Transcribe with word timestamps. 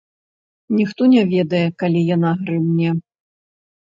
Ніхто 0.77 1.01
не 1.13 1.21
ведае, 1.33 1.61
калі 1.83 2.01
яна 2.15 2.31
грымне. 2.43 2.89